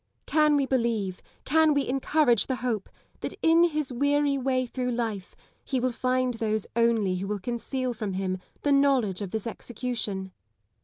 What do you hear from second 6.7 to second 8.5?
only who will conceal from him